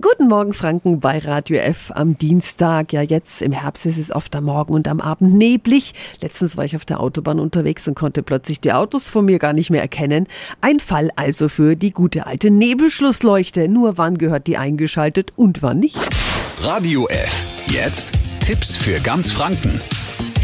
[0.00, 2.92] Guten Morgen Franken bei Radio F am Dienstag.
[2.92, 5.92] Ja, jetzt im Herbst ist es oft am Morgen und am Abend neblig.
[6.20, 9.52] Letztens war ich auf der Autobahn unterwegs und konnte plötzlich die Autos von mir gar
[9.52, 10.28] nicht mehr erkennen.
[10.60, 13.68] Ein Fall also für die gute alte Nebelschlussleuchte.
[13.68, 15.98] Nur wann gehört die eingeschaltet und wann nicht?
[16.60, 17.66] Radio F.
[17.66, 19.80] Jetzt Tipps für ganz Franken.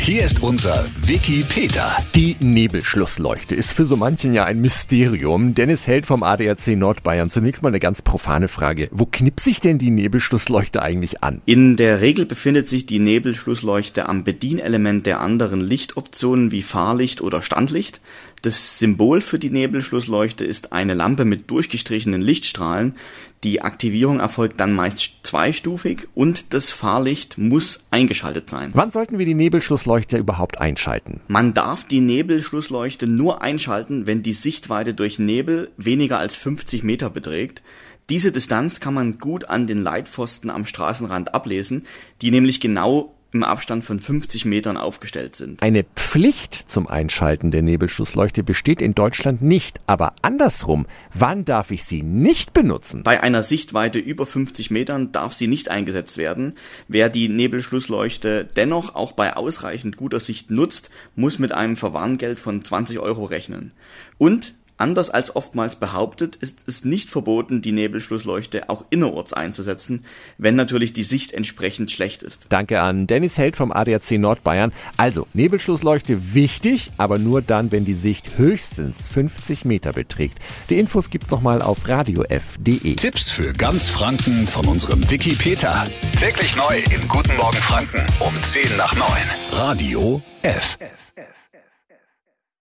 [0.05, 1.96] Hier ist unser Wiki Peter.
[2.14, 5.54] Die Nebelschlussleuchte ist für so manchen ja ein Mysterium.
[5.54, 7.30] Dennis Held vom ADAC Nordbayern.
[7.30, 8.90] Zunächst mal eine ganz profane Frage.
[8.93, 11.40] Wo knippt sich denn die Nebelschlussleuchte eigentlich an?
[11.46, 17.40] In der Regel befindet sich die Nebelschlussleuchte am Bedienelement der anderen Lichtoptionen wie Fahrlicht oder
[17.40, 18.03] Standlicht.
[18.44, 22.94] Das Symbol für die Nebelschlussleuchte ist eine Lampe mit durchgestrichenen Lichtstrahlen.
[23.43, 28.70] Die Aktivierung erfolgt dann meist zweistufig und das Fahrlicht muss eingeschaltet sein.
[28.75, 31.22] Wann sollten wir die Nebelschlussleuchte überhaupt einschalten?
[31.26, 37.08] Man darf die Nebelschlussleuchte nur einschalten, wenn die Sichtweite durch Nebel weniger als 50 Meter
[37.08, 37.62] beträgt.
[38.11, 41.86] Diese Distanz kann man gut an den Leitpfosten am Straßenrand ablesen,
[42.20, 45.62] die nämlich genau im Abstand von 50 Metern aufgestellt sind.
[45.62, 51.84] Eine Pflicht zum Einschalten der Nebelschlussleuchte besteht in Deutschland nicht, aber andersrum, wann darf ich
[51.84, 53.03] sie nicht benutzen?
[53.03, 56.55] Bei einer Sichtweite über 50 Metern darf sie nicht eingesetzt werden.
[56.86, 62.64] Wer die Nebelschlussleuchte dennoch auch bei ausreichend guter Sicht nutzt, muss mit einem Verwarngeld von
[62.64, 63.72] 20 Euro rechnen.
[64.16, 70.05] Und Anders als oftmals behauptet, ist es nicht verboten, die Nebelschlussleuchte auch innerorts einzusetzen,
[70.36, 72.47] wenn natürlich die Sicht entsprechend schlecht ist.
[72.48, 74.72] Danke an Dennis Held vom ADAC Nordbayern.
[74.97, 80.39] Also, Nebelschlussleuchte wichtig, aber nur dann, wenn die Sicht höchstens 50 Meter beträgt.
[80.70, 82.97] Die Infos gibt's nochmal auf radiof.de.
[82.97, 85.86] Tipps für ganz Franken von unserem Wiki Peter.
[86.19, 89.06] Täglich neu in Guten Morgen Franken um 10 nach 9.
[89.53, 90.77] Radio F.
[90.81, 91.03] F.